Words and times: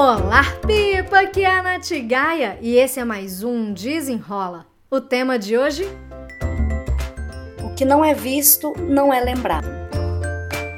Olá, 0.00 0.44
Pipa! 0.64 1.22
Aqui 1.22 1.42
é 1.42 1.50
a 1.50 1.60
Nath 1.60 1.90
Gaia 2.06 2.56
e 2.62 2.76
esse 2.76 3.00
é 3.00 3.04
mais 3.04 3.42
um 3.42 3.72
Desenrola. 3.72 4.64
O 4.88 5.00
tema 5.00 5.36
de 5.36 5.58
hoje? 5.58 5.88
O 7.64 7.74
que 7.74 7.84
não 7.84 8.04
é 8.04 8.14
visto 8.14 8.72
não 8.78 9.12
é 9.12 9.18
lembrado. 9.18 9.66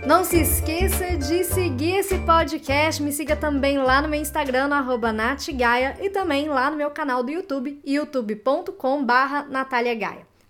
Não 0.06 0.24
se 0.24 0.40
esqueça 0.40 1.18
de 1.18 1.44
seguir 1.44 1.96
esse 1.96 2.16
podcast. 2.20 3.02
Me 3.02 3.12
siga 3.12 3.36
também 3.36 3.76
lá 3.76 4.00
no 4.00 4.08
meu 4.08 4.18
Instagram, 4.18 4.68
no 4.68 5.12
natgaia, 5.12 5.98
e 6.00 6.08
também 6.08 6.48
lá 6.48 6.70
no 6.70 6.78
meu 6.78 6.90
canal 6.90 7.22
do 7.22 7.30
YouTube, 7.30 7.78
youtube.com 7.84 9.04
barra 9.04 9.46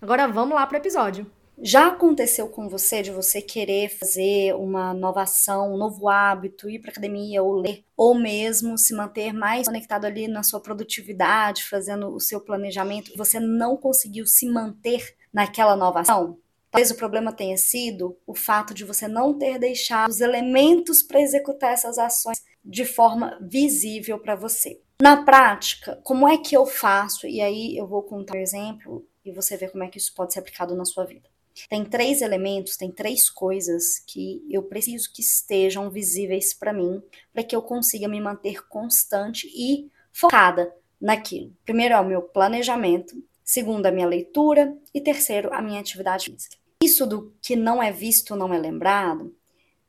Agora 0.01 0.29
vamos 0.29 0.55
lá 0.55 0.65
para 0.65 0.77
o 0.77 0.81
episódio. 0.81 1.29
Já 1.63 1.89
aconteceu 1.89 2.49
com 2.49 2.67
você 2.67 3.03
de 3.03 3.11
você 3.11 3.39
querer 3.39 3.89
fazer 3.89 4.55
uma 4.55 4.95
nova 4.95 5.21
ação, 5.21 5.75
um 5.75 5.77
novo 5.77 6.09
hábito, 6.09 6.67
ir 6.67 6.79
para 6.79 6.89
academia 6.89 7.43
ou 7.43 7.53
ler, 7.53 7.85
ou 7.95 8.15
mesmo 8.15 8.79
se 8.79 8.95
manter 8.95 9.31
mais 9.31 9.67
conectado 9.67 10.05
ali 10.05 10.27
na 10.27 10.41
sua 10.41 10.59
produtividade, 10.59 11.63
fazendo 11.65 12.07
o 12.07 12.19
seu 12.19 12.41
planejamento, 12.41 13.15
você 13.15 13.39
não 13.39 13.77
conseguiu 13.77 14.25
se 14.25 14.49
manter 14.49 15.15
naquela 15.31 15.75
nova 15.75 15.99
ação? 15.99 16.39
Talvez 16.71 16.89
o 16.89 16.95
problema 16.95 17.31
tenha 17.31 17.57
sido 17.57 18.17
o 18.25 18.33
fato 18.33 18.73
de 18.73 18.83
você 18.83 19.07
não 19.07 19.37
ter 19.37 19.59
deixado 19.59 20.09
os 20.09 20.19
elementos 20.19 21.03
para 21.03 21.21
executar 21.21 21.73
essas 21.73 21.99
ações 21.99 22.41
de 22.65 22.85
forma 22.85 23.37
visível 23.39 24.17
para 24.17 24.35
você. 24.35 24.81
Na 24.99 25.23
prática, 25.23 25.99
como 26.03 26.27
é 26.27 26.39
que 26.39 26.57
eu 26.57 26.65
faço? 26.65 27.27
E 27.27 27.39
aí 27.39 27.77
eu 27.77 27.85
vou 27.85 28.01
contar 28.01 28.35
um 28.35 28.41
exemplo 28.41 29.05
e 29.23 29.31
você 29.31 29.55
vê 29.57 29.67
como 29.67 29.83
é 29.83 29.89
que 29.89 29.99
isso 29.99 30.11
pode 30.15 30.33
ser 30.33 30.39
aplicado 30.39 30.75
na 30.75 30.85
sua 30.85 31.05
vida. 31.05 31.29
Tem 31.69 31.85
três 31.85 32.21
elementos, 32.21 32.77
tem 32.77 32.91
três 32.91 33.29
coisas 33.29 33.99
que 33.99 34.41
eu 34.49 34.63
preciso 34.63 35.11
que 35.13 35.21
estejam 35.21 35.89
visíveis 35.89 36.53
para 36.53 36.73
mim, 36.73 37.01
para 37.33 37.43
que 37.43 37.55
eu 37.55 37.61
consiga 37.61 38.07
me 38.07 38.19
manter 38.19 38.67
constante 38.67 39.47
e 39.47 39.89
focada 40.11 40.73
naquilo. 40.99 41.55
Primeiro 41.65 41.93
é 41.93 41.99
o 41.99 42.05
meu 42.05 42.21
planejamento, 42.21 43.15
segundo 43.43 43.85
a 43.85 43.91
minha 43.91 44.07
leitura 44.07 44.77
e 44.93 45.01
terceiro 45.01 45.53
a 45.53 45.61
minha 45.61 45.79
atividade 45.79 46.31
física. 46.31 46.57
Isso 46.83 47.05
do 47.05 47.33
que 47.41 47.55
não 47.55 47.81
é 47.81 47.91
visto 47.91 48.35
não 48.35 48.53
é 48.53 48.57
lembrado. 48.57 49.35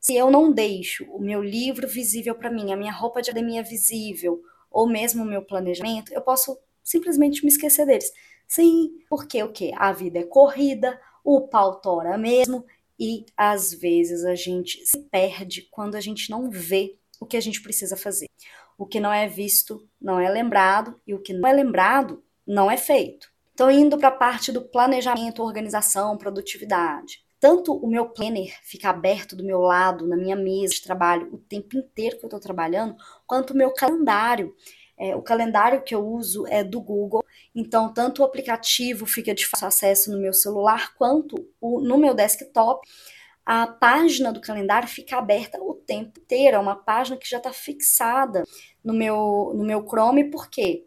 Se 0.00 0.14
eu 0.14 0.30
não 0.30 0.52
deixo 0.52 1.04
o 1.12 1.20
meu 1.20 1.42
livro 1.42 1.86
visível 1.86 2.34
para 2.34 2.50
mim, 2.50 2.72
a 2.72 2.76
minha 2.76 2.92
roupa 2.92 3.22
de 3.22 3.30
academia 3.30 3.62
visível, 3.62 4.42
ou 4.70 4.86
mesmo 4.86 5.22
o 5.22 5.26
meu 5.26 5.42
planejamento, 5.42 6.12
eu 6.12 6.20
posso 6.20 6.58
simplesmente 6.82 7.42
me 7.44 7.48
esquecer 7.48 7.86
deles. 7.86 8.10
Sim, 8.48 8.90
porque 9.08 9.42
o 9.42 9.52
que? 9.52 9.70
A 9.76 9.92
vida 9.92 10.18
é 10.18 10.24
corrida, 10.24 11.00
o 11.24 11.48
pau 11.48 11.80
tora 11.80 12.16
mesmo, 12.18 12.64
e 12.98 13.24
às 13.36 13.72
vezes 13.72 14.24
a 14.24 14.34
gente 14.34 14.84
se 14.86 14.98
perde 15.10 15.62
quando 15.70 15.96
a 15.96 16.00
gente 16.00 16.30
não 16.30 16.50
vê 16.50 16.96
o 17.20 17.26
que 17.26 17.36
a 17.36 17.40
gente 17.40 17.62
precisa 17.62 17.96
fazer. 17.96 18.26
O 18.76 18.86
que 18.86 19.00
não 19.00 19.12
é 19.12 19.28
visto 19.28 19.88
não 20.00 20.18
é 20.18 20.28
lembrado, 20.28 21.00
e 21.06 21.14
o 21.14 21.20
que 21.20 21.32
não 21.32 21.48
é 21.48 21.52
lembrado 21.52 22.22
não 22.46 22.70
é 22.70 22.76
feito. 22.76 23.30
Então, 23.54 23.70
indo 23.70 23.98
para 23.98 24.08
a 24.08 24.12
parte 24.12 24.50
do 24.50 24.62
planejamento, 24.62 25.42
organização, 25.42 26.16
produtividade. 26.16 27.22
Tanto 27.38 27.74
o 27.74 27.88
meu 27.88 28.08
planner 28.08 28.56
fica 28.62 28.88
aberto 28.88 29.34
do 29.34 29.44
meu 29.44 29.60
lado, 29.60 30.06
na 30.06 30.16
minha 30.16 30.36
mesa 30.36 30.74
de 30.74 30.82
trabalho, 30.82 31.28
o 31.32 31.38
tempo 31.38 31.76
inteiro 31.76 32.16
que 32.16 32.24
eu 32.24 32.28
estou 32.28 32.40
trabalhando, 32.40 32.96
quanto 33.26 33.52
o 33.52 33.56
meu 33.56 33.72
calendário. 33.72 34.54
É, 35.02 35.16
o 35.16 35.20
calendário 35.20 35.82
que 35.82 35.92
eu 35.92 36.06
uso 36.06 36.46
é 36.46 36.62
do 36.62 36.80
Google, 36.80 37.24
então 37.52 37.92
tanto 37.92 38.22
o 38.22 38.24
aplicativo 38.24 39.04
fica 39.04 39.34
de 39.34 39.44
fácil 39.44 39.66
acesso 39.66 40.12
no 40.12 40.20
meu 40.20 40.32
celular, 40.32 40.94
quanto 40.94 41.44
o, 41.60 41.80
no 41.80 41.98
meu 41.98 42.14
desktop. 42.14 42.88
A 43.44 43.66
página 43.66 44.32
do 44.32 44.40
calendário 44.40 44.86
fica 44.86 45.16
aberta 45.16 45.60
o 45.60 45.74
tempo 45.74 46.20
inteiro, 46.20 46.56
é 46.56 46.60
uma 46.60 46.76
página 46.76 47.16
que 47.16 47.28
já 47.28 47.38
está 47.38 47.52
fixada 47.52 48.44
no 48.84 48.94
meu, 48.94 49.52
no 49.56 49.64
meu 49.64 49.84
Chrome, 49.84 50.30
por 50.30 50.48
quê? 50.48 50.86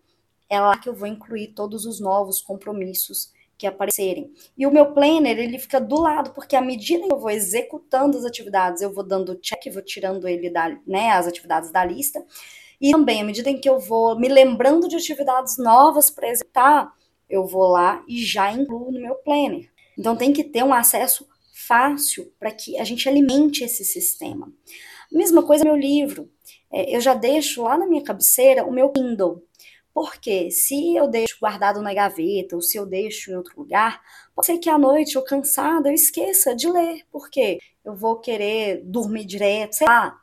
É 0.50 0.62
lá 0.62 0.78
que 0.78 0.88
eu 0.88 0.96
vou 0.96 1.10
incluir 1.10 1.50
todos 1.50 1.86
os 1.86 2.00
novos 2.00 2.42
compromissos 2.42 3.34
que 3.58 3.68
aparecerem. 3.68 4.32
E 4.58 4.66
o 4.66 4.72
meu 4.72 4.94
planner, 4.94 5.38
ele 5.38 5.60
fica 5.60 5.82
do 5.82 6.00
lado, 6.00 6.32
porque 6.32 6.56
à 6.56 6.62
medida 6.62 7.06
que 7.06 7.12
eu 7.12 7.20
vou 7.20 7.32
executando 7.32 8.18
as 8.18 8.24
atividades, 8.24 8.82
eu 8.82 8.94
vou 8.94 9.04
dando 9.04 9.36
check, 9.36 9.70
vou 9.74 9.82
tirando 9.82 10.26
ele 10.26 10.50
da, 10.50 10.70
né, 10.88 11.12
as 11.12 11.28
atividades 11.28 11.70
da 11.70 11.84
lista, 11.84 12.26
e 12.80 12.92
também, 12.92 13.22
à 13.22 13.24
medida 13.24 13.50
em 13.50 13.60
que 13.60 13.70
eu 13.70 13.80
vou 13.80 14.20
me 14.20 14.28
lembrando 14.28 14.88
de 14.88 14.96
atividades 14.96 15.58
novas 15.58 16.10
para 16.10 16.30
executar, 16.30 16.92
eu 17.30 17.46
vou 17.46 17.68
lá 17.68 18.04
e 18.08 18.24
já 18.24 18.52
incluo 18.52 18.92
no 18.92 19.02
meu 19.02 19.16
planner. 19.16 19.72
Então 19.98 20.16
tem 20.16 20.34
que 20.34 20.44
ter 20.44 20.64
um 20.64 20.74
acesso 20.74 21.28
fácil 21.54 22.32
para 22.40 22.52
que 22.52 22.78
a 22.78 22.84
gente 22.84 23.08
alimente 23.08 23.64
esse 23.64 23.84
sistema. 23.84 24.52
Mesma 25.12 25.44
coisa 25.44 25.64
meu 25.64 25.76
livro. 25.76 26.30
É, 26.72 26.96
eu 26.96 27.00
já 27.00 27.14
deixo 27.14 27.64
lá 27.64 27.78
na 27.78 27.88
minha 27.88 28.04
cabeceira 28.04 28.66
o 28.66 28.72
meu 28.72 28.90
Kindle. 28.90 29.42
Porque 29.94 30.52
se 30.52 30.94
eu 30.94 31.08
deixo 31.08 31.38
guardado 31.40 31.82
na 31.82 31.94
gaveta 31.94 32.58
ou 32.58 32.62
se 32.62 32.78
eu 32.78 32.86
deixo 32.86 33.32
em 33.32 33.36
outro 33.36 33.58
lugar, 33.58 34.02
pode 34.36 34.46
ser 34.46 34.58
que 34.58 34.70
à 34.70 34.78
noite, 34.78 35.16
eu 35.16 35.24
cansada, 35.24 35.88
eu 35.88 35.94
esqueça 35.94 36.54
de 36.54 36.70
ler. 36.70 37.04
Porque 37.10 37.60
eu 37.84 37.96
vou 37.96 38.20
querer 38.20 38.82
dormir 38.84 39.24
direto, 39.26 39.74
sei 39.76 39.88
lá, 39.88 40.20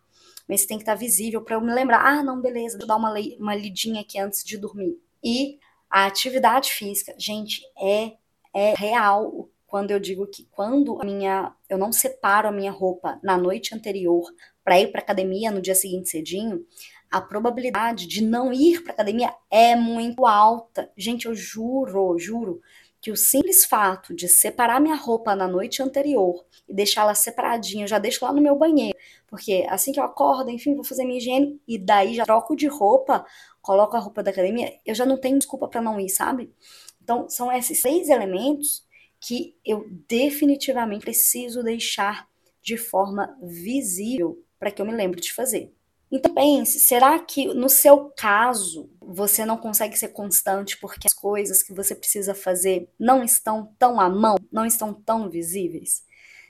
mas 0.49 0.67
tem 0.67 0.77
que 0.77 0.83
estar 0.83 0.95
visível 0.95 1.43
para 1.43 1.57
eu 1.57 1.61
me 1.61 1.73
lembrar. 1.73 2.05
Ah, 2.05 2.23
não, 2.23 2.41
beleza, 2.41 2.79
vou 2.79 2.87
dar 2.87 2.97
uma, 2.97 3.15
uma 3.39 3.55
lidinha 3.55 4.01
aqui 4.01 4.19
antes 4.19 4.45
de 4.45 4.59
dormir. 4.59 4.99
E 5.23 5.59
a 5.91 6.07
atividade 6.07 6.71
física, 6.71 7.15
gente, 7.19 7.63
é, 7.79 8.13
é 8.55 8.75
real 8.75 9.49
quando 9.67 9.91
eu 9.91 9.99
digo 9.99 10.27
que 10.27 10.47
quando 10.51 11.01
a 11.01 11.05
minha 11.05 11.55
eu 11.69 11.79
não 11.79 11.91
separo 11.91 12.47
a 12.47 12.53
minha 12.53 12.71
roupa 12.71 13.19
na 13.23 13.39
noite 13.39 13.75
anterior 13.75 14.23
para 14.63 14.79
ir 14.79 14.93
para 14.93 15.01
academia 15.01 15.51
no 15.51 15.63
dia 15.63 15.75
seguinte 15.75 16.11
cedinho, 16.11 16.67
a 17.11 17.21
probabilidade 17.21 18.07
de 18.07 18.23
não 18.23 18.53
ir 18.53 18.83
para 18.83 18.93
academia 18.93 19.35
é 19.51 19.77
muito 19.77 20.27
alta. 20.27 20.91
Gente, 20.97 21.27
eu 21.27 21.35
juro, 21.35 22.19
juro 22.19 22.61
que 23.03 23.11
o 23.11 23.17
simples 23.17 23.65
fato 23.65 24.15
de 24.15 24.29
separar 24.29 24.81
minha 24.81 24.95
roupa 24.95 25.35
na 25.35 25.49
noite 25.49 25.83
anterior 25.83 26.47
e 26.69 26.73
deixá-la 26.73 27.17
separadinha, 27.17 27.83
eu 27.83 27.89
já 27.89 27.99
deixo 27.99 28.25
lá 28.25 28.33
no 28.33 28.41
meu 28.41 28.57
banheiro, 28.57 28.97
porque 29.27 29.67
assim 29.69 29.91
que 29.91 29.99
eu 29.99 30.05
acordo, 30.05 30.51
enfim, 30.51 30.77
vou 30.77 30.85
fazer 30.85 31.05
minha 31.05 31.19
higiene 31.19 31.61
e 31.67 31.77
daí 31.77 32.15
já 32.15 32.25
troco 32.25 32.55
de 32.55 32.69
roupa, 32.69 33.27
coloco 33.61 33.97
a 33.97 33.99
roupa 33.99 34.23
da 34.23 34.31
academia, 34.31 34.73
eu 34.87 34.95
já 34.95 35.05
não 35.05 35.21
tenho 35.21 35.37
desculpa 35.37 35.67
para 35.67 35.83
não 35.83 35.99
ir, 35.99 36.11
sabe? 36.11 36.55
Então, 37.03 37.29
são 37.29 37.51
esses 37.51 37.81
seis 37.81 38.09
elementos 38.09 38.87
que 39.21 39.57
eu 39.65 39.85
definitivamente 40.07 41.03
preciso 41.03 41.61
deixar 41.65 42.29
de 42.63 42.77
forma 42.77 43.37
visível 43.43 44.41
para 44.61 44.71
que 44.71 44.81
eu 44.81 44.87
me 44.87 44.93
lembre 44.93 45.21
de 45.21 45.33
fazer. 45.33 45.75
Então 46.13 46.35
pense, 46.35 46.79
será 46.79 47.19
que 47.19 47.47
no 47.55 47.71
seu 47.71 48.13
caso 48.15 48.91
você 49.01 49.47
não 49.47 49.57
consegue 49.57 49.99
ser 49.99 50.09
constante 50.09 50.79
porque 50.79 51.07
as 51.07 51.15
coisas 51.15 51.63
que 51.63 51.73
você 51.73 51.95
precisa 51.95 52.35
fazer 52.35 52.87
não 53.01 53.25
estão 53.25 53.75
tão 53.79 53.99
à 53.99 54.11
mão, 54.11 54.37
não 54.53 54.67
estão 54.67 54.93
tão 54.93 55.31
visíveis? 55.31 56.05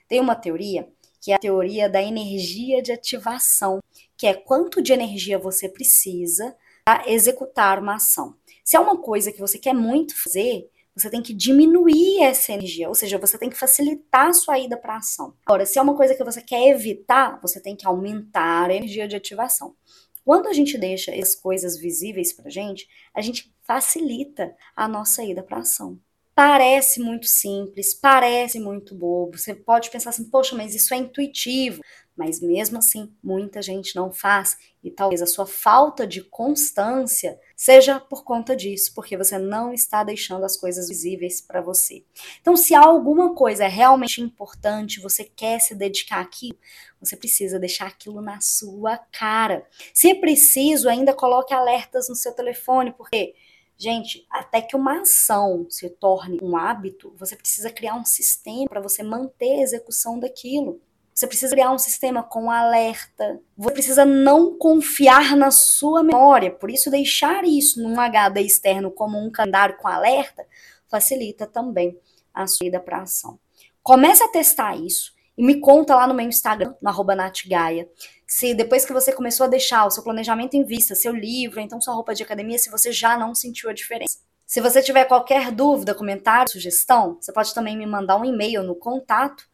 Tem 0.05 0.19
uma 0.19 0.35
teoria 0.35 0.91
que 1.21 1.31
é 1.31 1.35
a 1.35 1.39
teoria 1.39 1.89
da 1.89 2.03
energia 2.03 2.81
de 2.81 2.91
ativação, 2.91 3.79
que 4.17 4.27
é 4.27 4.33
quanto 4.33 4.81
de 4.81 4.91
energia 4.91 5.39
você 5.39 5.69
precisa 5.69 6.53
para 6.83 7.09
executar 7.09 7.79
uma 7.79 7.95
ação. 7.95 8.35
Se 8.65 8.75
é 8.75 8.79
uma 8.81 8.97
coisa 8.97 9.31
que 9.31 9.39
você 9.39 9.57
quer 9.57 9.73
muito 9.73 10.21
fazer, 10.21 10.69
você 10.95 11.09
tem 11.09 11.21
que 11.21 11.33
diminuir 11.33 12.21
essa 12.21 12.53
energia, 12.53 12.87
ou 12.87 12.95
seja, 12.95 13.17
você 13.17 13.37
tem 13.37 13.49
que 13.49 13.57
facilitar 13.57 14.27
a 14.27 14.33
sua 14.33 14.59
ida 14.59 14.77
para 14.77 14.97
ação. 14.97 15.33
Agora, 15.45 15.65
se 15.65 15.79
é 15.79 15.81
uma 15.81 15.95
coisa 15.95 16.15
que 16.15 16.23
você 16.23 16.41
quer 16.41 16.69
evitar, 16.69 17.39
você 17.41 17.59
tem 17.59 17.75
que 17.75 17.87
aumentar 17.87 18.69
a 18.69 18.75
energia 18.75 19.07
de 19.07 19.15
ativação. 19.15 19.75
Quando 20.23 20.47
a 20.47 20.53
gente 20.53 20.77
deixa 20.77 21.13
as 21.13 21.35
coisas 21.35 21.77
visíveis 21.77 22.31
para 22.31 22.49
gente, 22.49 22.87
a 23.13 23.21
gente 23.21 23.53
facilita 23.61 24.55
a 24.75 24.87
nossa 24.87 25.23
ida 25.23 25.43
para 25.43 25.59
ação. 25.59 25.99
Parece 26.35 26.99
muito 26.99 27.27
simples, 27.27 27.93
parece 27.93 28.59
muito 28.59 28.95
bobo. 28.95 29.37
Você 29.37 29.53
pode 29.53 29.91
pensar 29.91 30.09
assim, 30.09 30.27
poxa, 30.29 30.55
mas 30.55 30.73
isso 30.73 30.93
é 30.93 30.97
intuitivo. 30.97 31.81
Mas 32.15 32.39
mesmo 32.39 32.77
assim, 32.77 33.11
muita 33.23 33.61
gente 33.61 33.95
não 33.95 34.11
faz. 34.11 34.55
E 34.83 34.91
talvez 34.91 35.21
a 35.21 35.25
sua 35.25 35.47
falta 35.47 36.05
de 36.05 36.21
constância 36.21 37.39
seja 37.55 37.99
por 37.99 38.23
conta 38.23 38.55
disso, 38.55 38.93
porque 38.93 39.17
você 39.17 39.39
não 39.39 39.73
está 39.73 40.03
deixando 40.03 40.43
as 40.43 40.55
coisas 40.55 40.89
visíveis 40.89 41.41
para 41.41 41.61
você. 41.61 42.05
Então, 42.39 42.55
se 42.55 42.75
alguma 42.75 43.33
coisa 43.33 43.65
é 43.65 43.67
realmente 43.67 44.21
importante, 44.21 45.01
você 45.01 45.23
quer 45.23 45.59
se 45.59 45.73
dedicar 45.73 46.21
àquilo, 46.21 46.57
você 46.99 47.17
precisa 47.17 47.59
deixar 47.59 47.87
aquilo 47.87 48.21
na 48.21 48.39
sua 48.41 48.97
cara. 48.97 49.65
Se 49.93 50.11
é 50.11 50.15
preciso, 50.15 50.87
ainda 50.87 51.13
coloque 51.13 51.53
alertas 51.53 52.07
no 52.09 52.15
seu 52.15 52.33
telefone, 52.33 52.93
porque 52.93 53.33
Gente, 53.75 54.25
até 54.29 54.61
que 54.61 54.75
uma 54.75 55.01
ação 55.01 55.65
se 55.69 55.89
torne 55.89 56.39
um 56.41 56.55
hábito, 56.55 57.13
você 57.17 57.35
precisa 57.35 57.71
criar 57.71 57.95
um 57.95 58.05
sistema 58.05 58.69
para 58.69 58.79
você 58.79 59.01
manter 59.01 59.59
a 59.59 59.61
execução 59.63 60.19
daquilo. 60.19 60.79
Você 61.13 61.27
precisa 61.27 61.53
criar 61.53 61.71
um 61.71 61.77
sistema 61.77 62.23
com 62.23 62.49
alerta. 62.49 63.39
Você 63.55 63.73
precisa 63.73 64.05
não 64.05 64.57
confiar 64.57 65.35
na 65.35 65.51
sua 65.51 66.03
memória. 66.03 66.51
Por 66.51 66.71
isso, 66.71 66.89
deixar 66.89 67.43
isso 67.45 67.81
num 67.81 67.99
HD 67.99 68.41
externo 68.41 68.89
como 68.89 69.17
um 69.17 69.29
calendário 69.29 69.77
com 69.77 69.87
alerta 69.87 70.45
facilita 70.93 71.47
também 71.47 71.97
a 72.31 72.45
sua 72.45 72.67
ida 72.67 72.79
para 72.79 73.01
ação. 73.01 73.39
Comece 73.81 74.23
a 74.23 74.27
testar 74.27 74.75
isso 74.77 75.11
E 75.35 75.43
me 75.43 75.59
conta 75.59 75.95
lá 75.95 76.05
no 76.05 76.13
meu 76.13 76.27
Instagram, 76.27 76.75
no 76.79 76.89
arroba 76.89 77.15
natgaia, 77.15 77.89
se 78.27 78.53
depois 78.53 78.85
que 78.85 78.93
você 78.93 79.11
começou 79.11 79.45
a 79.45 79.49
deixar 79.49 79.83
o 79.87 79.89
seu 79.89 80.03
planejamento 80.03 80.53
em 80.53 80.63
vista, 80.63 80.93
seu 80.93 81.11
livro, 81.11 81.59
então 81.59 81.81
sua 81.81 81.95
roupa 81.95 82.13
de 82.13 82.21
academia, 82.21 82.59
se 82.59 82.69
você 82.69 82.91
já 82.91 83.17
não 83.17 83.33
sentiu 83.33 83.67
a 83.67 83.73
diferença. 83.73 84.19
Se 84.53 84.61
você 84.61 84.83
tiver 84.83 85.05
qualquer 85.05 85.49
dúvida, 85.49 85.95
comentário, 85.95 86.51
sugestão, 86.51 87.17
você 87.19 87.33
pode 87.33 87.55
também 87.55 87.75
me 87.75 87.87
mandar 87.87 88.17
um 88.17 88.23
e-mail 88.23 88.61
no 88.61 88.75
contato 88.75 89.45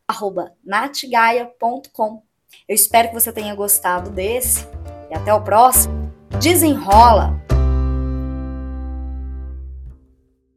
natgaia.com. 0.61 2.21
Eu 2.67 2.75
espero 2.75 3.07
que 3.07 3.13
você 3.13 3.31
tenha 3.31 3.55
gostado 3.55 4.09
desse 4.09 4.67
e 5.09 5.15
até 5.15 5.33
o 5.33 5.41
próximo. 5.41 6.13
Desenrola! 6.41 7.48